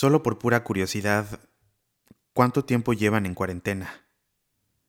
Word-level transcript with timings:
Solo 0.00 0.22
por 0.22 0.38
pura 0.38 0.62
curiosidad, 0.62 1.40
¿cuánto 2.32 2.64
tiempo 2.64 2.92
llevan 2.92 3.26
en 3.26 3.34
cuarentena? 3.34 4.06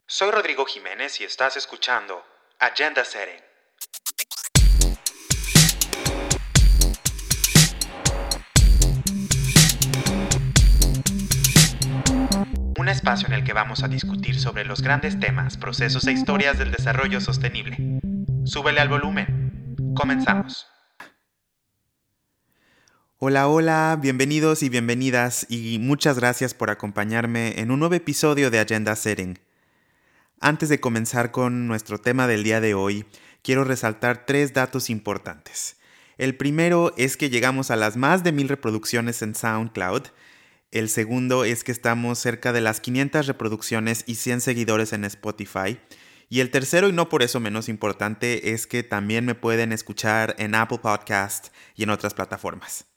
Soy 0.05 0.29
Rodrigo 0.29 0.65
Jiménez 0.65 1.19
y 1.19 1.23
estás 1.23 1.57
escuchando 1.57 2.23
Agenda 2.59 3.03
Setting. 3.03 3.41
Un 12.77 12.87
espacio 12.87 13.25
en 13.29 13.33
el 13.33 13.43
que 13.43 13.53
vamos 13.53 13.81
a 13.81 13.87
discutir 13.87 14.39
sobre 14.39 14.63
los 14.63 14.83
grandes 14.83 15.19
temas, 15.19 15.57
procesos 15.57 16.05
e 16.05 16.11
historias 16.11 16.59
del 16.59 16.69
desarrollo 16.69 17.19
sostenible. 17.19 17.99
Súbele 18.45 18.79
al 18.79 18.89
volumen. 18.89 19.75
Comenzamos. 19.95 20.67
Hola, 23.21 23.49
hola, 23.49 23.99
bienvenidos 24.01 24.63
y 24.63 24.69
bienvenidas 24.69 25.45
y 25.49 25.77
muchas 25.77 26.17
gracias 26.17 26.53
por 26.53 26.69
acompañarme 26.69 27.59
en 27.59 27.69
un 27.69 27.79
nuevo 27.79 27.93
episodio 27.93 28.49
de 28.49 28.61
Agenda 28.61 28.95
Setting. 28.95 29.37
Antes 30.39 30.69
de 30.69 30.79
comenzar 30.79 31.31
con 31.31 31.67
nuestro 31.67 31.97
tema 31.97 32.27
del 32.27 32.45
día 32.45 32.61
de 32.61 32.75
hoy, 32.75 33.05
quiero 33.41 33.65
resaltar 33.65 34.25
tres 34.25 34.53
datos 34.53 34.89
importantes. 34.89 35.75
El 36.17 36.37
primero 36.37 36.93
es 36.95 37.17
que 37.17 37.29
llegamos 37.29 37.71
a 37.71 37.75
las 37.75 37.97
más 37.97 38.23
de 38.23 38.31
mil 38.31 38.47
reproducciones 38.47 39.21
en 39.21 39.35
SoundCloud. 39.35 40.03
El 40.71 40.87
segundo 40.87 41.43
es 41.43 41.65
que 41.65 41.73
estamos 41.73 42.19
cerca 42.19 42.53
de 42.53 42.61
las 42.61 42.79
500 42.79 43.27
reproducciones 43.27 44.05
y 44.07 44.15
100 44.15 44.39
seguidores 44.39 44.93
en 44.93 45.03
Spotify. 45.03 45.77
Y 46.29 46.39
el 46.39 46.51
tercero, 46.51 46.87
y 46.87 46.93
no 46.93 47.09
por 47.09 47.21
eso 47.21 47.41
menos 47.41 47.67
importante, 47.67 48.53
es 48.53 48.65
que 48.65 48.81
también 48.83 49.25
me 49.25 49.35
pueden 49.35 49.73
escuchar 49.73 50.37
en 50.39 50.55
Apple 50.55 50.79
Podcast 50.81 51.49
y 51.75 51.83
en 51.83 51.89
otras 51.89 52.13
plataformas. 52.13 52.88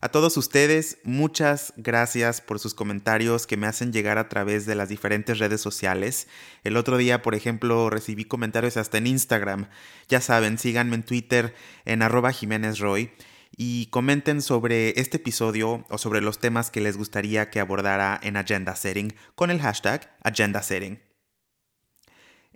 A 0.00 0.10
todos 0.10 0.36
ustedes, 0.36 0.98
muchas 1.02 1.72
gracias 1.76 2.40
por 2.40 2.60
sus 2.60 2.72
comentarios 2.72 3.48
que 3.48 3.56
me 3.56 3.66
hacen 3.66 3.92
llegar 3.92 4.16
a 4.16 4.28
través 4.28 4.64
de 4.64 4.76
las 4.76 4.88
diferentes 4.88 5.40
redes 5.40 5.60
sociales. 5.60 6.28
El 6.62 6.76
otro 6.76 6.98
día, 6.98 7.20
por 7.20 7.34
ejemplo, 7.34 7.90
recibí 7.90 8.24
comentarios 8.24 8.76
hasta 8.76 8.98
en 8.98 9.08
Instagram. 9.08 9.68
Ya 10.08 10.20
saben, 10.20 10.56
síganme 10.56 10.94
en 10.94 11.02
Twitter 11.02 11.52
en 11.84 12.02
arroba 12.02 12.30
Jiménez 12.30 12.78
Roy 12.78 13.10
y 13.56 13.86
comenten 13.86 14.40
sobre 14.40 15.00
este 15.00 15.16
episodio 15.16 15.84
o 15.90 15.98
sobre 15.98 16.20
los 16.20 16.38
temas 16.38 16.70
que 16.70 16.80
les 16.80 16.96
gustaría 16.96 17.50
que 17.50 17.58
abordara 17.58 18.20
en 18.22 18.36
Agenda 18.36 18.76
Setting 18.76 19.16
con 19.34 19.50
el 19.50 19.60
hashtag 19.60 20.16
Agenda 20.22 20.62
Setting. 20.62 21.07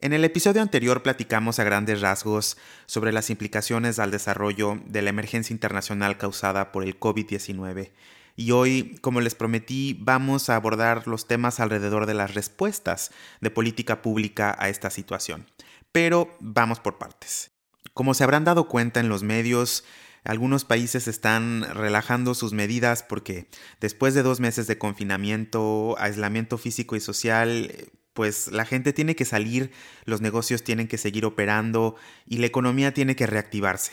En 0.02 0.12
el 0.12 0.24
episodio 0.24 0.62
anterior 0.62 1.04
platicamos 1.04 1.60
a 1.60 1.64
grandes 1.64 2.00
rasgos 2.00 2.56
sobre 2.86 3.12
las 3.12 3.30
implicaciones 3.30 4.00
al 4.00 4.10
desarrollo 4.10 4.82
de 4.84 5.00
la 5.00 5.10
emergencia 5.10 5.54
internacional 5.54 6.18
causada 6.18 6.72
por 6.72 6.82
el 6.82 6.98
COVID-19 6.98 7.92
y 8.34 8.50
hoy, 8.50 8.98
como 9.00 9.20
les 9.20 9.36
prometí, 9.36 9.96
vamos 10.00 10.50
a 10.50 10.56
abordar 10.56 11.06
los 11.06 11.28
temas 11.28 11.60
alrededor 11.60 12.06
de 12.06 12.14
las 12.14 12.34
respuestas 12.34 13.12
de 13.40 13.50
política 13.50 14.02
pública 14.02 14.56
a 14.58 14.68
esta 14.68 14.90
situación. 14.90 15.46
Pero 15.92 16.36
vamos 16.40 16.80
por 16.80 16.98
partes. 16.98 17.52
Como 17.94 18.14
se 18.14 18.24
habrán 18.24 18.42
dado 18.42 18.66
cuenta 18.66 18.98
en 18.98 19.08
los 19.08 19.22
medios, 19.22 19.84
algunos 20.24 20.64
países 20.64 21.06
están 21.06 21.62
relajando 21.74 22.34
sus 22.34 22.52
medidas 22.52 23.04
porque 23.04 23.46
después 23.80 24.14
de 24.14 24.24
dos 24.24 24.40
meses 24.40 24.66
de 24.66 24.78
confinamiento, 24.78 25.94
aislamiento 26.00 26.58
físico 26.58 26.96
y 26.96 27.00
social, 27.00 27.70
pues 28.14 28.48
la 28.48 28.64
gente 28.64 28.92
tiene 28.92 29.16
que 29.16 29.24
salir, 29.24 29.70
los 30.04 30.20
negocios 30.20 30.62
tienen 30.62 30.88
que 30.88 30.98
seguir 30.98 31.24
operando 31.24 31.96
y 32.26 32.38
la 32.38 32.46
economía 32.46 32.92
tiene 32.94 33.16
que 33.16 33.26
reactivarse. 33.26 33.92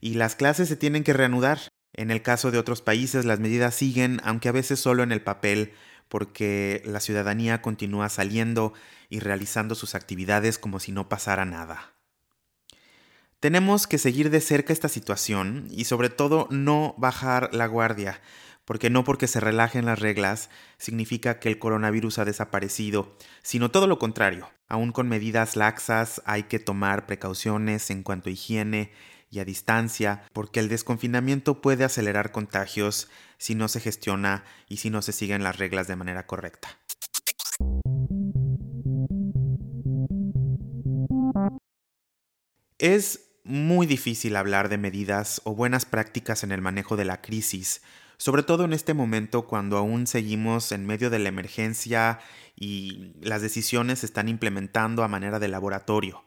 Y 0.00 0.14
las 0.14 0.34
clases 0.34 0.68
se 0.68 0.76
tienen 0.76 1.04
que 1.04 1.12
reanudar. 1.12 1.60
En 1.92 2.10
el 2.10 2.22
caso 2.22 2.50
de 2.50 2.58
otros 2.58 2.82
países 2.82 3.24
las 3.24 3.40
medidas 3.40 3.74
siguen, 3.74 4.20
aunque 4.24 4.48
a 4.48 4.52
veces 4.52 4.80
solo 4.80 5.02
en 5.02 5.12
el 5.12 5.22
papel, 5.22 5.72
porque 6.08 6.82
la 6.84 7.00
ciudadanía 7.00 7.62
continúa 7.62 8.08
saliendo 8.08 8.72
y 9.08 9.20
realizando 9.20 9.74
sus 9.74 9.94
actividades 9.94 10.58
como 10.58 10.80
si 10.80 10.92
no 10.92 11.08
pasara 11.08 11.44
nada. 11.44 11.94
Tenemos 13.38 13.86
que 13.86 13.96
seguir 13.96 14.28
de 14.28 14.40
cerca 14.40 14.72
esta 14.72 14.88
situación 14.88 15.66
y 15.70 15.84
sobre 15.84 16.10
todo 16.10 16.46
no 16.50 16.94
bajar 16.98 17.54
la 17.54 17.66
guardia, 17.66 18.20
porque 18.70 18.88
no 18.88 19.02
porque 19.02 19.26
se 19.26 19.40
relajen 19.40 19.84
las 19.84 19.98
reglas 19.98 20.48
significa 20.78 21.40
que 21.40 21.48
el 21.48 21.58
coronavirus 21.58 22.20
ha 22.20 22.24
desaparecido, 22.24 23.16
sino 23.42 23.72
todo 23.72 23.88
lo 23.88 23.98
contrario. 23.98 24.48
Aún 24.68 24.92
con 24.92 25.08
medidas 25.08 25.56
laxas 25.56 26.22
hay 26.24 26.44
que 26.44 26.60
tomar 26.60 27.04
precauciones 27.04 27.90
en 27.90 28.04
cuanto 28.04 28.28
a 28.28 28.32
higiene 28.32 28.92
y 29.28 29.40
a 29.40 29.44
distancia, 29.44 30.22
porque 30.32 30.60
el 30.60 30.68
desconfinamiento 30.68 31.60
puede 31.60 31.82
acelerar 31.82 32.30
contagios 32.30 33.10
si 33.38 33.56
no 33.56 33.66
se 33.66 33.80
gestiona 33.80 34.44
y 34.68 34.76
si 34.76 34.88
no 34.88 35.02
se 35.02 35.10
siguen 35.10 35.42
las 35.42 35.58
reglas 35.58 35.88
de 35.88 35.96
manera 35.96 36.28
correcta. 36.28 36.68
Es 42.78 43.32
muy 43.42 43.88
difícil 43.88 44.36
hablar 44.36 44.68
de 44.68 44.78
medidas 44.78 45.40
o 45.42 45.56
buenas 45.56 45.86
prácticas 45.86 46.44
en 46.44 46.52
el 46.52 46.60
manejo 46.60 46.96
de 46.96 47.04
la 47.04 47.20
crisis 47.20 47.82
sobre 48.20 48.42
todo 48.42 48.66
en 48.66 48.74
este 48.74 48.92
momento 48.92 49.46
cuando 49.46 49.78
aún 49.78 50.06
seguimos 50.06 50.72
en 50.72 50.84
medio 50.84 51.08
de 51.08 51.18
la 51.18 51.30
emergencia 51.30 52.20
y 52.54 53.14
las 53.22 53.40
decisiones 53.40 54.00
se 54.00 54.06
están 54.06 54.28
implementando 54.28 55.02
a 55.02 55.08
manera 55.08 55.38
de 55.38 55.48
laboratorio. 55.48 56.22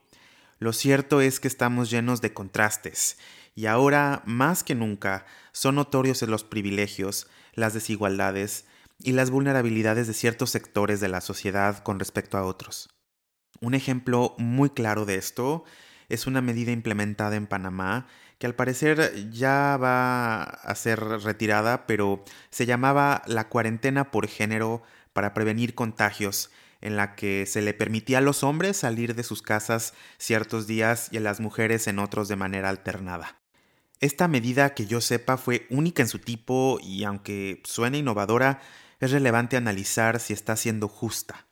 Lo 0.57 0.73
cierto 0.73 1.21
es 1.21 1.39
que 1.39 1.47
estamos 1.47 1.91
llenos 1.91 2.19
de 2.19 2.33
contrastes 2.33 3.19
y 3.53 3.67
ahora 3.67 4.23
más 4.25 4.63
que 4.63 4.73
nunca 4.73 5.27
son 5.51 5.75
notorios 5.75 6.23
los 6.23 6.43
privilegios, 6.43 7.27
las 7.53 7.75
desigualdades 7.75 8.65
y 8.97 9.11
las 9.11 9.29
vulnerabilidades 9.29 10.07
de 10.07 10.15
ciertos 10.15 10.49
sectores 10.49 10.99
de 10.99 11.09
la 11.09 11.21
sociedad 11.21 11.83
con 11.83 11.99
respecto 11.99 12.39
a 12.39 12.43
otros. 12.43 12.89
Un 13.61 13.75
ejemplo 13.75 14.33
muy 14.39 14.71
claro 14.71 15.05
de 15.05 15.17
esto 15.17 15.63
es 16.09 16.25
una 16.25 16.41
medida 16.41 16.71
implementada 16.71 17.35
en 17.35 17.45
Panamá 17.45 18.07
que 18.43 18.47
al 18.47 18.55
parecer 18.55 19.29
ya 19.31 19.77
va 19.81 20.43
a 20.43 20.75
ser 20.75 20.99
retirada, 20.99 21.87
pero 21.87 22.25
se 22.49 22.65
llamaba 22.65 23.21
la 23.25 23.47
cuarentena 23.47 24.11
por 24.11 24.27
género 24.27 24.83
para 25.13 25.33
prevenir 25.33 25.75
contagios, 25.75 26.51
en 26.81 26.97
la 26.97 27.15
que 27.15 27.45
se 27.45 27.61
le 27.61 27.73
permitía 27.73 28.17
a 28.17 28.21
los 28.21 28.43
hombres 28.43 28.75
salir 28.75 29.15
de 29.15 29.23
sus 29.23 29.41
casas 29.41 29.93
ciertos 30.17 30.67
días 30.67 31.07
y 31.13 31.15
a 31.15 31.21
las 31.21 31.39
mujeres 31.39 31.87
en 31.87 31.99
otros 31.99 32.27
de 32.27 32.35
manera 32.35 32.67
alternada. 32.67 33.39
Esta 34.01 34.27
medida 34.27 34.73
que 34.73 34.87
yo 34.87 34.99
sepa 34.99 35.37
fue 35.37 35.65
única 35.69 36.01
en 36.01 36.09
su 36.09 36.19
tipo 36.19 36.79
y 36.83 37.05
aunque 37.05 37.61
suene 37.63 37.99
innovadora, 37.99 38.59
es 38.99 39.11
relevante 39.11 39.55
analizar 39.55 40.19
si 40.19 40.33
está 40.33 40.57
siendo 40.57 40.89
justa. 40.89 41.47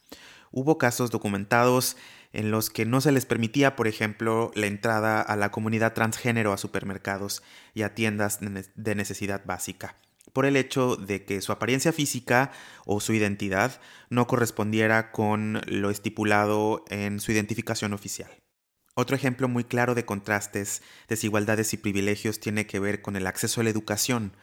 Hubo 0.52 0.78
casos 0.78 1.10
documentados 1.10 1.96
en 2.34 2.52
los 2.52 2.70
que 2.70 2.86
no 2.86 3.02
se 3.02 3.12
les 3.12 3.26
permitía, 3.26 3.76
por 3.76 3.88
ejemplo, 3.88 4.52
la 4.56 4.68
entrada 4.68 5.22
a 5.22 5.36
la 5.36 5.52
comunidad 5.52 5.94
transgénero 5.94 6.54
a 6.54 6.58
supermercados 6.58 7.44
y 7.74 7.82
a 7.84 7.94
tiendas 7.94 8.40
de 8.42 8.96
necesidad 8.96 9.44
básica, 9.46 9.98
por 10.34 10.46
el 10.46 10.56
hecho 10.56 10.96
de 10.96 11.26
que 11.26 11.42
su 11.42 11.52
apariencia 11.52 11.92
física 11.92 12.52
o 12.86 13.00
su 13.00 13.14
identidad 13.14 13.82
no 14.10 14.28
correspondiera 14.28 15.12
con 15.12 15.62
lo 15.68 15.90
estipulado 15.90 16.86
en 16.90 17.20
su 17.20 17.32
identificación 17.32 17.94
oficial. 17.94 18.32
Otro 18.94 19.16
ejemplo 19.16 19.48
muy 19.48 19.64
claro 19.64 19.96
de 19.96 20.06
contrastes, 20.06 20.82
desigualdades 21.08 21.74
y 21.74 21.78
privilegios 21.78 22.40
tiene 22.40 22.68
que 22.68 22.80
ver 22.80 23.02
con 23.02 23.16
el 23.16 23.26
acceso 23.26 23.62
a 23.62 23.64
la 23.64 23.70
educación. 23.70 24.36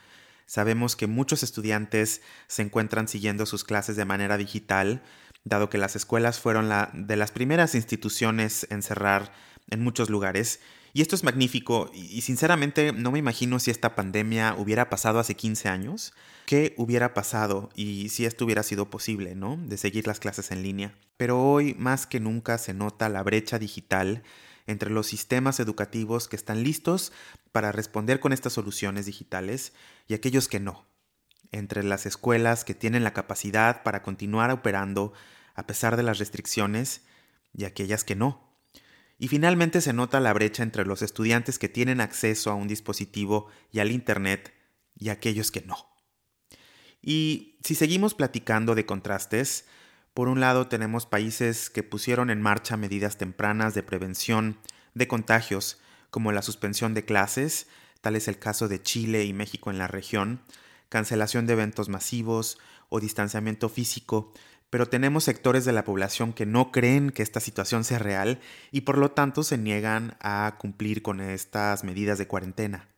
Sabemos 0.46 0.96
que 0.96 1.06
muchos 1.06 1.42
estudiantes 1.42 2.22
se 2.46 2.62
encuentran 2.62 3.08
siguiendo 3.08 3.44
sus 3.44 3.64
clases 3.64 3.96
de 3.96 4.06
manera 4.06 4.38
digital, 4.38 5.02
dado 5.48 5.70
que 5.70 5.78
las 5.78 5.96
escuelas 5.96 6.40
fueron 6.40 6.68
la, 6.68 6.90
de 6.94 7.16
las 7.16 7.30
primeras 7.30 7.74
instituciones 7.74 8.66
en 8.70 8.82
cerrar 8.82 9.32
en 9.70 9.82
muchos 9.82 10.10
lugares. 10.10 10.60
Y 10.92 11.02
esto 11.02 11.14
es 11.14 11.22
magnífico 11.22 11.90
y, 11.92 12.22
sinceramente 12.22 12.92
no 12.92 13.12
me 13.12 13.18
imagino 13.18 13.58
si 13.58 13.70
esta 13.70 13.94
pandemia 13.94 14.54
hubiera 14.56 14.88
pasado 14.88 15.18
hace 15.18 15.34
15 15.34 15.68
años, 15.68 16.14
qué 16.46 16.74
hubiera 16.76 17.14
pasado 17.14 17.68
y 17.74 18.08
si 18.08 18.24
esto 18.24 18.44
hubiera 18.44 18.62
sido 18.62 18.90
posible, 18.90 19.34
¿no? 19.34 19.56
De 19.58 19.76
seguir 19.76 20.06
las 20.06 20.18
clases 20.18 20.50
en 20.50 20.62
línea. 20.62 20.94
Pero 21.16 21.40
hoy 21.40 21.74
más 21.74 22.06
que 22.06 22.20
nunca 22.20 22.58
se 22.58 22.74
nota 22.74 23.08
la 23.08 23.22
brecha 23.22 23.58
digital 23.58 24.22
entre 24.66 24.90
los 24.90 25.06
sistemas 25.06 25.60
educativos 25.60 26.28
que 26.28 26.36
están 26.36 26.62
listos 26.62 27.12
para 27.52 27.72
responder 27.72 28.20
con 28.20 28.32
estas 28.32 28.54
soluciones 28.54 29.06
digitales 29.06 29.72
y 30.06 30.14
aquellos 30.14 30.48
que 30.48 30.60
no, 30.60 30.86
entre 31.52 31.82
las 31.82 32.06
escuelas 32.06 32.64
que 32.64 32.74
tienen 32.74 33.04
la 33.04 33.14
capacidad 33.14 33.82
para 33.82 34.02
continuar 34.02 34.50
operando 34.50 35.12
a 35.58 35.66
pesar 35.66 35.96
de 35.96 36.04
las 36.04 36.20
restricciones 36.20 37.02
y 37.52 37.64
aquellas 37.64 38.04
que 38.04 38.14
no. 38.14 38.48
Y 39.18 39.26
finalmente 39.26 39.80
se 39.80 39.92
nota 39.92 40.20
la 40.20 40.32
brecha 40.32 40.62
entre 40.62 40.84
los 40.84 41.02
estudiantes 41.02 41.58
que 41.58 41.68
tienen 41.68 42.00
acceso 42.00 42.52
a 42.52 42.54
un 42.54 42.68
dispositivo 42.68 43.48
y 43.72 43.80
al 43.80 43.90
Internet 43.90 44.54
y 44.94 45.08
aquellos 45.08 45.50
que 45.50 45.62
no. 45.62 45.76
Y 47.02 47.58
si 47.64 47.74
seguimos 47.74 48.14
platicando 48.14 48.76
de 48.76 48.86
contrastes, 48.86 49.66
por 50.14 50.28
un 50.28 50.38
lado 50.38 50.68
tenemos 50.68 51.06
países 51.06 51.70
que 51.70 51.82
pusieron 51.82 52.30
en 52.30 52.40
marcha 52.40 52.76
medidas 52.76 53.18
tempranas 53.18 53.74
de 53.74 53.82
prevención 53.82 54.58
de 54.94 55.08
contagios, 55.08 55.80
como 56.10 56.30
la 56.30 56.42
suspensión 56.42 56.94
de 56.94 57.04
clases, 57.04 57.66
tal 58.00 58.14
es 58.14 58.28
el 58.28 58.38
caso 58.38 58.68
de 58.68 58.80
Chile 58.80 59.24
y 59.24 59.32
México 59.32 59.72
en 59.72 59.78
la 59.78 59.88
región, 59.88 60.40
cancelación 60.88 61.48
de 61.48 61.54
eventos 61.54 61.88
masivos 61.88 62.58
o 62.90 63.00
distanciamiento 63.00 63.68
físico, 63.68 64.32
pero 64.70 64.88
tenemos 64.88 65.24
sectores 65.24 65.64
de 65.64 65.72
la 65.72 65.84
población 65.84 66.32
que 66.32 66.46
no 66.46 66.72
creen 66.72 67.10
que 67.10 67.22
esta 67.22 67.40
situación 67.40 67.84
sea 67.84 67.98
real 67.98 68.40
y 68.70 68.82
por 68.82 68.98
lo 68.98 69.10
tanto 69.10 69.42
se 69.42 69.58
niegan 69.58 70.16
a 70.20 70.56
cumplir 70.58 71.02
con 71.02 71.20
estas 71.20 71.84
medidas 71.84 72.18
de 72.18 72.26
cuarentena. 72.26 72.88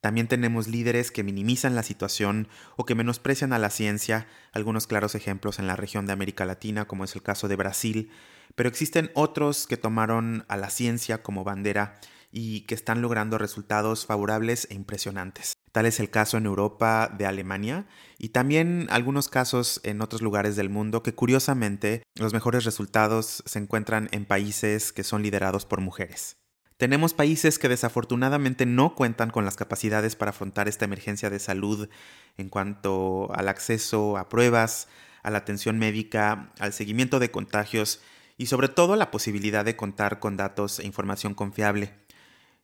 También 0.00 0.26
tenemos 0.26 0.66
líderes 0.66 1.12
que 1.12 1.22
minimizan 1.22 1.76
la 1.76 1.84
situación 1.84 2.48
o 2.76 2.84
que 2.84 2.96
menosprecian 2.96 3.52
a 3.52 3.60
la 3.60 3.70
ciencia, 3.70 4.26
algunos 4.52 4.88
claros 4.88 5.14
ejemplos 5.14 5.60
en 5.60 5.68
la 5.68 5.76
región 5.76 6.06
de 6.06 6.12
América 6.12 6.44
Latina, 6.44 6.86
como 6.86 7.04
es 7.04 7.14
el 7.14 7.22
caso 7.22 7.46
de 7.46 7.54
Brasil, 7.54 8.10
pero 8.56 8.68
existen 8.68 9.12
otros 9.14 9.68
que 9.68 9.76
tomaron 9.76 10.44
a 10.48 10.56
la 10.56 10.70
ciencia 10.70 11.22
como 11.22 11.44
bandera 11.44 12.00
y 12.32 12.62
que 12.62 12.74
están 12.74 13.00
logrando 13.00 13.38
resultados 13.38 14.04
favorables 14.04 14.66
e 14.70 14.74
impresionantes. 14.74 15.52
Tal 15.72 15.86
es 15.86 16.00
el 16.00 16.10
caso 16.10 16.36
en 16.36 16.44
Europa 16.44 17.10
de 17.16 17.24
Alemania 17.24 17.86
y 18.18 18.28
también 18.28 18.86
algunos 18.90 19.28
casos 19.28 19.80
en 19.84 20.02
otros 20.02 20.20
lugares 20.20 20.54
del 20.54 20.68
mundo 20.68 21.02
que 21.02 21.14
curiosamente 21.14 22.02
los 22.14 22.34
mejores 22.34 22.64
resultados 22.64 23.42
se 23.46 23.58
encuentran 23.58 24.08
en 24.12 24.26
países 24.26 24.92
que 24.92 25.02
son 25.02 25.22
liderados 25.22 25.64
por 25.64 25.80
mujeres. 25.80 26.36
Tenemos 26.76 27.14
países 27.14 27.58
que 27.58 27.68
desafortunadamente 27.68 28.66
no 28.66 28.94
cuentan 28.94 29.30
con 29.30 29.44
las 29.44 29.56
capacidades 29.56 30.14
para 30.14 30.30
afrontar 30.30 30.68
esta 30.68 30.84
emergencia 30.84 31.30
de 31.30 31.38
salud 31.38 31.88
en 32.36 32.50
cuanto 32.50 33.32
al 33.34 33.48
acceso 33.48 34.18
a 34.18 34.28
pruebas, 34.28 34.88
a 35.22 35.30
la 35.30 35.38
atención 35.38 35.78
médica, 35.78 36.52
al 36.58 36.72
seguimiento 36.72 37.18
de 37.18 37.30
contagios 37.30 38.02
y 38.36 38.46
sobre 38.46 38.68
todo 38.68 38.96
la 38.96 39.10
posibilidad 39.10 39.64
de 39.64 39.76
contar 39.76 40.18
con 40.18 40.36
datos 40.36 40.80
e 40.80 40.86
información 40.86 41.34
confiable. 41.34 41.94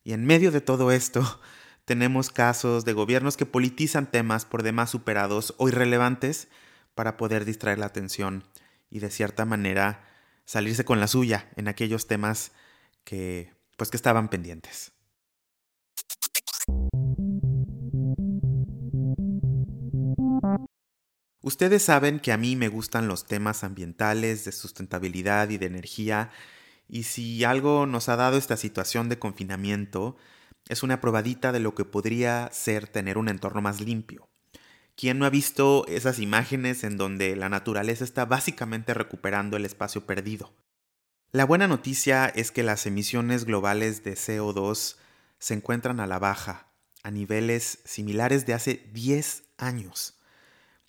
Y 0.05 0.13
en 0.13 0.27
medio 0.27 0.51
de 0.51 0.61
todo 0.61 0.91
esto, 0.91 1.41
tenemos 1.89 2.29
casos 2.29 2.85
de 2.85 2.93
gobiernos 2.93 3.39
que 3.39 3.47
politizan 3.47 4.11
temas 4.11 4.45
por 4.45 4.63
demás 4.63 4.91
superados 4.91 5.55
o 5.57 5.71
irrelevantes 5.71 6.49
para 6.95 7.17
poder 7.17 7.47
distraer 7.47 7.79
la 7.79 7.87
atención 7.87 8.45
y 8.91 8.99
de 8.99 9.11
cierta 9.11 9.47
manera 9.47 10.05
salirse 10.45 10.85
con 10.85 11.01
la 11.01 11.07
suya 11.07 11.49
en 11.57 11.67
aquellos 11.67 12.07
temas 12.07 12.53
que 13.05 13.55
pues 13.79 13.91
que 13.91 13.97
estaban 13.97 14.29
pendientes. 14.29 14.93
Ustedes 21.41 21.83
saben 21.83 22.21
que 22.21 22.33
a 22.33 22.37
mí 22.37 22.55
me 22.55 22.69
gustan 22.69 23.09
los 23.09 23.27
temas 23.27 23.65
ambientales, 23.65 24.45
de 24.45 24.53
sustentabilidad 24.53 25.49
y 25.49 25.57
de 25.57 25.65
energía, 25.65 26.31
y 26.87 27.05
si 27.05 27.45
algo 27.45 27.87
nos 27.87 28.11
ha 28.11 28.17
dado 28.17 28.37
esta 28.37 28.59
situación 28.59 29.09
de 29.09 29.19
confinamiento, 29.19 30.19
es 30.69 30.83
una 30.83 31.01
probadita 31.01 31.51
de 31.53 31.61
lo 31.61 31.75
que 31.75 31.85
podría 31.85 32.51
ser 32.53 32.87
tener 32.87 33.19
un 33.19 33.29
entorno 33.29 33.61
más 33.61 33.81
limpio. 33.81 34.29
¿Quién 34.97 35.19
no 35.19 35.27
ha 35.27 35.31
visto 35.31 35.87
esas 35.87 36.19
imágenes 36.19 36.85
en 36.85 36.97
donde 36.97 37.37
la 37.37 37.49
naturaleza 37.49 38.05
está 38.05 38.25
básicamente 38.25 38.95
recuperando 38.95 39.57
el 39.57 39.65
espacio 39.65 40.07
perdido? 40.07 40.53
La 41.31 41.45
buena 41.45 41.69
noticia 41.69 42.27
es 42.27 42.51
que 42.51 42.63
las 42.63 42.87
emisiones 42.87 43.45
globales 43.45 44.03
de 44.03 44.15
CO2 44.15 44.97
se 45.39 45.55
encuentran 45.55 46.01
a 46.01 46.07
la 46.07 46.19
baja, 46.19 46.69
a 47.03 47.11
niveles 47.11 47.79
similares 47.85 48.45
de 48.45 48.55
hace 48.55 48.89
10 48.93 49.45
años. 49.57 50.19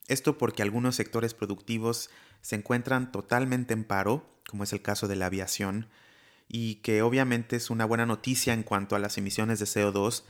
Esto 0.07 0.37
porque 0.37 0.63
algunos 0.63 0.95
sectores 0.95 1.33
productivos 1.33 2.09
se 2.41 2.55
encuentran 2.55 3.11
totalmente 3.11 3.73
en 3.73 3.83
paro, 3.83 4.41
como 4.47 4.63
es 4.63 4.73
el 4.73 4.81
caso 4.81 5.07
de 5.07 5.17
la 5.17 5.27
aviación, 5.27 5.87
y 6.49 6.75
que 6.75 7.03
obviamente 7.03 7.55
es 7.55 7.69
una 7.69 7.85
buena 7.85 8.07
noticia 8.07 8.53
en 8.53 8.63
cuanto 8.63 8.95
a 8.95 8.99
las 8.99 9.17
emisiones 9.17 9.59
de 9.59 9.65
CO2, 9.65 10.23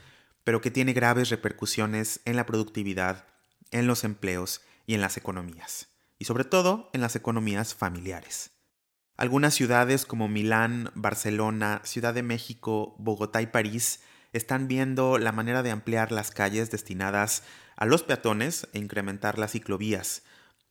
pero 0.44 0.62
que 0.62 0.70
tiene 0.70 0.94
graves 0.94 1.30
repercusiones 1.30 2.20
en 2.26 2.36
la 2.36 2.46
productividad, 2.46 3.26
en 3.72 3.88
los 3.88 4.04
empleos 4.04 4.62
y 4.86 4.94
en 4.94 5.02
las 5.02 5.16
economías, 5.16 5.88
y 6.20 6.26
sobre 6.26 6.44
todo 6.44 6.90
en 6.94 7.02
las 7.02 7.16
economías 7.16 7.74
familiares. 7.74 8.52
Algunas 9.16 9.54
ciudades 9.54 10.06
como 10.06 10.28
Milán, 10.28 10.92
Barcelona, 10.94 11.82
Ciudad 11.84 12.14
de 12.14 12.24
México, 12.24 12.96
Bogotá 13.00 13.42
y 13.42 13.48
París 13.48 14.02
están 14.34 14.68
viendo 14.68 15.18
la 15.18 15.32
manera 15.32 15.64
de 15.64 15.72
ampliar 15.72 16.12
las 16.12 16.32
calles 16.32 16.70
destinadas 16.70 17.44
a 17.78 17.86
los 17.86 18.04
peatones 18.04 18.68
e 18.74 18.80
incrementar 18.80 19.40
las 19.40 19.52
ciclovías, 19.52 20.24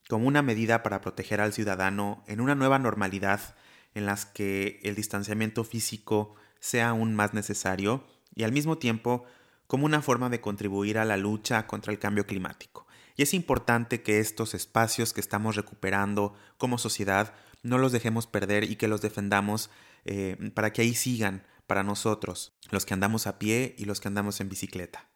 como 0.09 0.27
una 0.27 0.43
medida 0.43 0.83
para 0.83 1.01
proteger 1.01 1.41
al 1.41 1.53
ciudadano 1.53 2.23
en 2.27 2.41
una 2.41 2.55
nueva 2.55 2.79
normalidad 2.79 3.55
en 3.95 4.07
las 4.07 4.27
que 4.27 4.81
el 4.83 4.95
distanciamiento 4.95 5.65
físico 5.65 6.35
sea 6.61 6.91
aún 6.91 7.15
más 7.15 7.35
necesario 7.35 8.07
y 8.35 8.45
al 8.45 8.53
mismo 8.53 8.79
tiempo 8.79 9.25
como 9.67 9.87
una 9.87 10.03
forma 10.03 10.31
de 10.31 10.41
contribuir 10.41 10.99
a 10.99 11.05
la 11.05 11.17
lucha 11.17 11.67
contra 11.67 11.93
el 11.93 11.99
cambio 11.99 12.27
climático. 12.27 12.87
Y 13.17 13.23
es 13.23 13.35
importante 13.35 14.03
que 14.03 14.21
estos 14.21 14.55
espacios 14.55 15.13
que 15.13 15.21
estamos 15.21 15.57
recuperando 15.57 16.35
como 16.57 16.79
sociedad 16.79 17.35
no 17.63 17.77
los 17.79 17.93
dejemos 17.93 18.27
perder 18.27 18.65
y 18.65 18.77
que 18.77 18.89
los 18.89 19.03
defendamos 19.03 19.71
eh, 20.05 20.53
para 20.55 20.73
que 20.73 20.83
ahí 20.83 20.95
sigan 20.95 21.45
para 21.67 21.83
nosotros, 21.83 22.57
los 22.71 22.87
que 22.87 22.95
andamos 22.95 23.27
a 23.27 23.39
pie 23.39 23.75
y 23.77 23.85
los 23.85 24.01
que 24.01 24.09
andamos 24.09 24.41
en 24.41 24.49
bicicleta. 24.49 25.09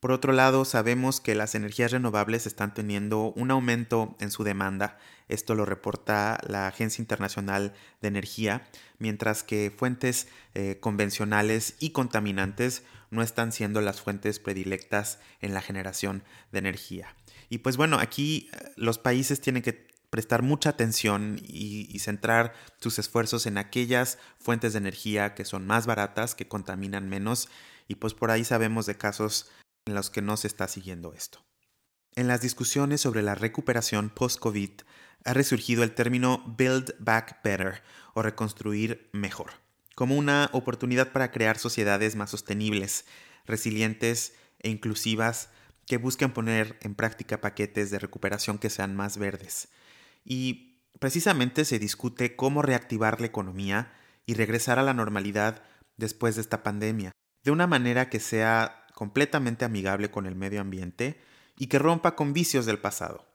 Por 0.00 0.12
otro 0.12 0.32
lado, 0.32 0.64
sabemos 0.64 1.20
que 1.20 1.34
las 1.34 1.54
energías 1.54 1.90
renovables 1.90 2.46
están 2.46 2.74
teniendo 2.74 3.32
un 3.32 3.50
aumento 3.50 4.14
en 4.20 4.30
su 4.30 4.44
demanda. 4.44 4.98
Esto 5.28 5.54
lo 5.54 5.64
reporta 5.64 6.38
la 6.46 6.68
Agencia 6.68 7.00
Internacional 7.00 7.72
de 8.02 8.08
Energía, 8.08 8.68
mientras 8.98 9.42
que 9.42 9.74
fuentes 9.74 10.28
eh, 10.54 10.78
convencionales 10.80 11.76
y 11.80 11.90
contaminantes 11.90 12.84
no 13.10 13.22
están 13.22 13.52
siendo 13.52 13.80
las 13.80 14.00
fuentes 14.02 14.38
predilectas 14.38 15.18
en 15.40 15.54
la 15.54 15.62
generación 15.62 16.22
de 16.52 16.58
energía. 16.58 17.14
Y 17.48 17.58
pues 17.58 17.76
bueno, 17.76 17.98
aquí 17.98 18.50
eh, 18.52 18.72
los 18.76 18.98
países 18.98 19.40
tienen 19.40 19.62
que 19.62 19.86
prestar 20.10 20.42
mucha 20.42 20.70
atención 20.70 21.40
y, 21.42 21.98
centrar 21.98 22.52
sus 22.78 22.98
esfuerzos 22.98 23.46
en 23.46 23.58
aquellas 23.58 24.18
fuentes 24.38 24.72
de 24.72 24.78
energía 24.78 25.34
que 25.34 25.44
son 25.44 25.66
más 25.66 25.86
baratas, 25.86 26.34
que 26.34 26.46
contaminan 26.46 27.08
menos, 27.08 27.48
y 27.88 27.96
pues 27.96 28.14
por 28.14 28.30
ahí 28.30 28.44
sabemos 28.44 28.86
de 28.86 28.96
casos 28.96 29.50
en 29.86 29.94
los 29.94 30.10
que 30.10 30.20
no 30.20 30.36
se 30.36 30.48
está 30.48 30.68
siguiendo 30.68 31.14
esto. 31.14 31.44
En 32.14 32.28
las 32.28 32.40
discusiones 32.40 33.00
sobre 33.00 33.22
la 33.22 33.34
recuperación 33.34 34.10
post-COVID 34.10 34.70
ha 35.24 35.32
resurgido 35.32 35.82
el 35.82 35.94
término 35.94 36.42
Build 36.58 36.94
Back 36.98 37.42
Better 37.42 37.82
o 38.14 38.22
reconstruir 38.22 39.08
mejor, 39.12 39.52
como 39.94 40.16
una 40.16 40.50
oportunidad 40.52 41.12
para 41.12 41.30
crear 41.30 41.58
sociedades 41.58 42.16
más 42.16 42.30
sostenibles, 42.30 43.06
resilientes 43.46 44.34
e 44.60 44.70
inclusivas 44.70 45.50
que 45.86 45.98
busquen 45.98 46.32
poner 46.32 46.78
en 46.82 46.94
práctica 46.94 47.40
paquetes 47.40 47.90
de 47.90 47.98
recuperación 47.98 48.58
que 48.58 48.70
sean 48.70 48.96
más 48.96 49.18
verdes, 49.18 49.68
y 50.24 50.80
precisamente 50.98 51.64
se 51.64 51.78
discute 51.78 52.34
cómo 52.34 52.62
reactivar 52.62 53.20
la 53.20 53.26
economía 53.26 53.92
y 54.24 54.34
regresar 54.34 54.78
a 54.78 54.82
la 54.82 54.94
normalidad 54.94 55.62
después 55.96 56.34
de 56.34 56.40
esta 56.40 56.62
pandemia, 56.62 57.12
de 57.44 57.50
una 57.52 57.66
manera 57.66 58.08
que 58.10 58.18
sea 58.18 58.85
completamente 58.96 59.66
amigable 59.66 60.10
con 60.10 60.24
el 60.24 60.36
medio 60.36 60.62
ambiente 60.62 61.20
y 61.54 61.66
que 61.66 61.78
rompa 61.78 62.16
con 62.16 62.32
vicios 62.32 62.64
del 62.64 62.78
pasado. 62.78 63.26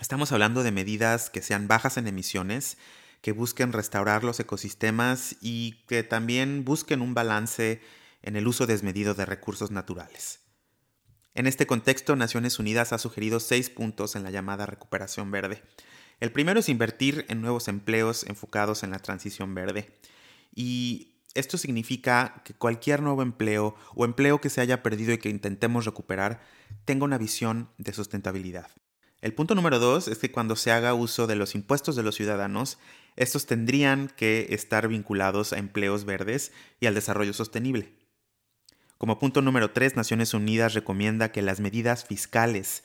Estamos 0.00 0.32
hablando 0.32 0.62
de 0.62 0.72
medidas 0.72 1.28
que 1.28 1.42
sean 1.42 1.68
bajas 1.68 1.98
en 1.98 2.06
emisiones, 2.06 2.78
que 3.20 3.32
busquen 3.32 3.74
restaurar 3.74 4.24
los 4.24 4.40
ecosistemas 4.40 5.36
y 5.42 5.84
que 5.86 6.02
también 6.02 6.64
busquen 6.64 7.02
un 7.02 7.12
balance 7.12 7.82
en 8.22 8.36
el 8.36 8.48
uso 8.48 8.66
desmedido 8.66 9.12
de 9.12 9.26
recursos 9.26 9.70
naturales. 9.70 10.40
En 11.34 11.46
este 11.46 11.66
contexto, 11.66 12.16
Naciones 12.16 12.58
Unidas 12.58 12.94
ha 12.94 12.98
sugerido 12.98 13.38
seis 13.38 13.68
puntos 13.68 14.16
en 14.16 14.22
la 14.22 14.30
llamada 14.30 14.64
recuperación 14.64 15.30
verde. 15.30 15.62
El 16.20 16.32
primero 16.32 16.60
es 16.60 16.70
invertir 16.70 17.26
en 17.28 17.42
nuevos 17.42 17.68
empleos 17.68 18.24
enfocados 18.24 18.82
en 18.82 18.92
la 18.92 18.98
transición 18.98 19.54
verde. 19.54 19.94
Y 20.54 21.11
esto 21.34 21.58
significa 21.58 22.42
que 22.44 22.54
cualquier 22.54 23.02
nuevo 23.02 23.22
empleo 23.22 23.74
o 23.94 24.04
empleo 24.04 24.40
que 24.40 24.50
se 24.50 24.60
haya 24.60 24.82
perdido 24.82 25.12
y 25.12 25.18
que 25.18 25.30
intentemos 25.30 25.84
recuperar 25.84 26.40
tenga 26.84 27.04
una 27.04 27.18
visión 27.18 27.70
de 27.78 27.92
sustentabilidad. 27.92 28.70
El 29.20 29.34
punto 29.34 29.54
número 29.54 29.78
dos 29.78 30.08
es 30.08 30.18
que 30.18 30.32
cuando 30.32 30.56
se 30.56 30.72
haga 30.72 30.94
uso 30.94 31.26
de 31.26 31.36
los 31.36 31.54
impuestos 31.54 31.94
de 31.94 32.02
los 32.02 32.16
ciudadanos, 32.16 32.78
estos 33.14 33.46
tendrían 33.46 34.08
que 34.08 34.48
estar 34.50 34.88
vinculados 34.88 35.52
a 35.52 35.58
empleos 35.58 36.04
verdes 36.04 36.52
y 36.80 36.86
al 36.86 36.94
desarrollo 36.94 37.32
sostenible. 37.32 37.94
Como 38.98 39.18
punto 39.18 39.40
número 39.40 39.70
tres, 39.70 39.96
Naciones 39.96 40.34
Unidas 40.34 40.74
recomienda 40.74 41.30
que 41.30 41.42
las 41.42 41.60
medidas 41.60 42.04
fiscales 42.04 42.82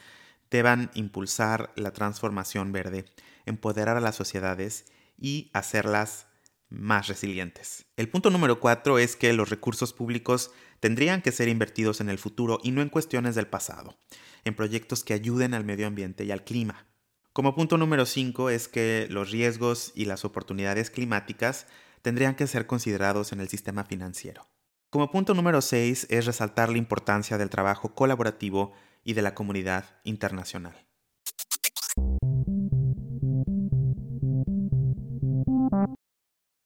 deban 0.52 0.92
impulsar 0.94 1.74
la 1.76 1.92
transformación 1.92 2.72
verde, 2.72 3.06
empoderar 3.46 3.98
a 3.98 4.02
las 4.02 4.16
sociedades 4.16 4.86
y 5.20 5.50
hacerlas 5.54 6.27
más 6.70 7.08
resilientes. 7.08 7.86
El 7.96 8.10
punto 8.10 8.30
número 8.30 8.60
cuatro 8.60 9.00
es 9.00 9.16
que 9.16 9.34
los 9.34 9.50
recursos 9.50 9.94
públicos 9.94 10.52
tendrían 10.80 11.22
que 11.22 11.32
ser 11.32 11.48
invertidos 11.48 12.02
en 12.02 12.10
el 12.10 12.18
futuro 12.18 12.60
y 12.64 12.72
no 12.72 12.82
en 12.82 12.90
cuestiones 12.90 13.36
del 13.36 13.48
pasado, 13.48 13.98
en 14.44 14.56
proyectos 14.56 15.04
que 15.04 15.14
ayuden 15.14 15.54
al 15.54 15.64
medio 15.64 15.88
ambiente 15.88 16.26
y 16.26 16.32
al 16.32 16.44
clima. 16.44 16.88
Como 17.34 17.56
punto 17.56 17.78
número 17.78 18.06
cinco 18.06 18.50
es 18.50 18.68
que 18.68 19.08
los 19.10 19.32
riesgos 19.32 19.92
y 19.96 20.06
las 20.06 20.26
oportunidades 20.26 20.90
climáticas 20.90 21.68
tendrían 22.02 22.36
que 22.36 22.48
ser 22.48 22.66
considerados 22.66 23.32
en 23.32 23.42
el 23.42 23.48
sistema 23.48 23.84
financiero. 23.84 24.48
Como 24.90 25.12
punto 25.12 25.34
número 25.34 25.62
seis 25.62 26.08
es 26.10 26.26
resaltar 26.26 26.70
la 26.70 26.78
importancia 26.78 27.38
del 27.38 27.50
trabajo 27.50 27.94
colaborativo 27.94 28.74
y 29.04 29.14
de 29.14 29.22
la 29.22 29.36
comunidad 29.36 30.00
internacional. 30.04 30.87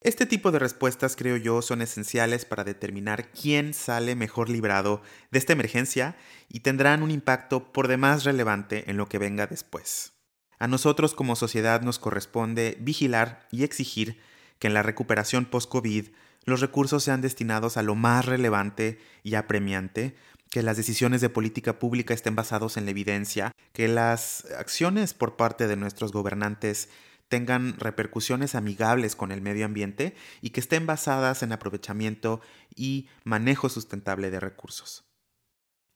Este 0.04 0.26
tipo 0.26 0.52
de 0.52 0.58
respuestas, 0.58 1.16
creo 1.16 1.38
yo, 1.38 1.62
son 1.62 1.84
esenciales 1.84 2.44
para 2.44 2.64
determinar 2.64 3.30
quién 3.30 3.76
sale 3.76 4.16
mejor 4.16 4.50
librado 4.50 5.04
de 5.30 5.38
esta 5.38 5.54
emergencia 5.54 6.16
y 6.50 6.62
tendrán 6.62 7.04
un 7.04 7.12
impacto 7.12 7.72
por 7.72 7.88
demás 7.88 8.24
relevante 8.24 8.90
en 8.90 8.98
lo 8.98 9.06
que 9.06 9.20
venga 9.20 9.46
después. 9.46 10.14
A 10.58 10.68
nosotros 10.68 11.14
como 11.14 11.36
sociedad 11.36 11.84
nos 11.84 12.00
corresponde 12.00 12.78
vigilar 12.80 13.48
y 13.52 13.64
exigir 13.64 14.20
que 14.58 14.66
en 14.66 14.74
la 14.74 14.82
recuperación 14.82 15.46
post-COVID 15.46 16.08
los 16.46 16.62
recursos 16.62 17.04
sean 17.04 17.22
destinados 17.22 17.78
a 17.78 17.84
lo 17.84 17.94
más 17.94 18.26
relevante 18.26 18.98
y 19.22 19.36
apremiante, 19.36 20.16
que 20.50 20.64
las 20.64 20.78
decisiones 20.78 21.22
de 21.22 21.30
política 21.30 21.78
pública 21.78 22.16
estén 22.16 22.36
basados 22.36 22.76
en 22.76 22.86
la 22.86 22.92
evidencia, 22.92 23.52
que 23.72 23.88
las 23.88 24.46
acciones 24.58 25.14
por 25.14 25.36
parte 25.36 25.68
de 25.68 25.78
nuestros 25.78 26.12
gobernantes 26.12 26.90
tengan 27.32 27.80
repercusiones 27.80 28.56
amigables 28.56 29.16
con 29.16 29.32
el 29.32 29.42
medio 29.42 29.66
ambiente 29.66 30.16
y 30.42 30.50
que 30.50 30.60
estén 30.60 30.86
basadas 30.86 31.44
en 31.44 31.54
aprovechamiento 31.54 32.42
y 32.76 33.08
manejo 33.24 33.70
sustentable 33.70 34.30
de 34.30 34.42
recursos. 34.42 35.06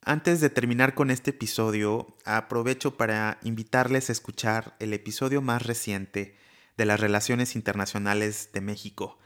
Antes 0.01 0.39
de 0.39 0.49
terminar 0.49 0.93
con 0.93 1.11
este 1.11 1.31
episodio, 1.31 2.15
aprovecho 2.23 2.95
para 2.95 3.37
invitarles 3.43 4.07
a 4.07 4.13
escuchar 4.13 4.77
el 4.79 4.93
episodio 4.93 5.41
más 5.41 5.65
reciente 5.65 6.37
de 6.77 6.85
las 6.85 7.01
Relaciones 7.01 7.55
Internacionales 7.55 8.51
de 8.53 8.61
México, 8.61 9.19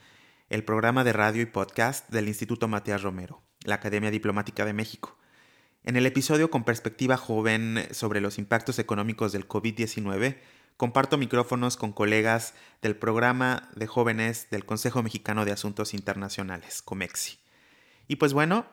el 0.50 0.64
programa 0.64 1.04
de 1.04 1.14
radio 1.14 1.44
y 1.44 1.46
podcast 1.46 2.10
del 2.10 2.28
Instituto 2.28 2.68
Matías 2.68 3.04
Romero, 3.04 3.44
la 3.66 3.76
Academia 3.76 4.10
Diplomática 4.10 4.66
de 4.66 4.74
México. 4.74 5.20
En 5.84 5.96
el 5.96 6.08
episodio 6.08 6.50
con 6.50 6.64
perspectiva 6.64 7.18
joven 7.18 7.88
sobre 7.92 8.20
los 8.20 8.40
impactos 8.40 8.80
económicos 8.80 9.32
del 9.32 9.48
COVID-19, 9.48 10.38
comparto 10.80 11.18
micrófonos 11.18 11.76
con 11.76 11.92
colegas 11.92 12.54
del 12.82 12.96
programa 12.96 13.70
de 13.76 13.86
jóvenes 13.86 14.48
del 14.50 14.66
Consejo 14.66 15.04
Mexicano 15.04 15.44
de 15.44 15.52
Asuntos 15.52 15.94
Internacionales, 15.94 16.82
COMEXI. 16.82 17.38
Y 18.08 18.16
pues 18.16 18.32
bueno, 18.32 18.66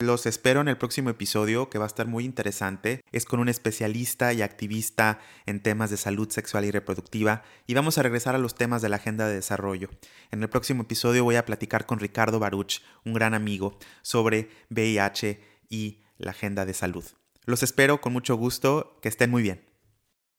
los 0.00 0.26
espero 0.26 0.60
en 0.60 0.66
el 0.66 0.76
próximo 0.76 1.10
episodio 1.10 1.70
que 1.70 1.78
va 1.78 1.84
a 1.84 1.86
estar 1.86 2.08
muy 2.08 2.24
interesante. 2.24 3.04
Es 3.12 3.26
con 3.26 3.38
un 3.38 3.48
especialista 3.48 4.32
y 4.32 4.42
activista 4.42 5.20
en 5.46 5.62
temas 5.62 5.90
de 5.90 5.98
salud 5.98 6.28
sexual 6.30 6.64
y 6.64 6.72
reproductiva 6.72 7.44
y 7.68 7.74
vamos 7.74 7.96
a 7.96 8.02
regresar 8.02 8.34
a 8.34 8.38
los 8.38 8.56
temas 8.56 8.82
de 8.82 8.88
la 8.88 8.96
agenda 8.96 9.28
de 9.28 9.36
desarrollo. 9.36 9.88
En 10.32 10.42
el 10.42 10.50
próximo 10.50 10.82
episodio 10.82 11.22
voy 11.22 11.36
a 11.36 11.46
platicar 11.46 11.86
con 11.86 12.00
Ricardo 12.00 12.40
Baruch, 12.40 12.82
un 13.04 13.12
gran 13.12 13.34
amigo, 13.34 13.78
sobre 14.02 14.50
VIH 14.70 15.40
y 15.68 16.02
la 16.18 16.32
agenda 16.32 16.66
de 16.66 16.74
salud. 16.74 17.04
Los 17.44 17.62
espero 17.62 18.00
con 18.00 18.12
mucho 18.12 18.34
gusto, 18.34 18.98
que 19.00 19.08
estén 19.08 19.30
muy 19.30 19.42
bien. 19.42 19.71